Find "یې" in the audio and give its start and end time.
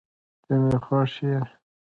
1.27-1.39